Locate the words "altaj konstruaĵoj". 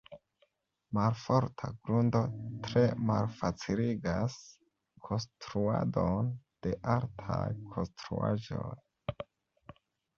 6.99-8.69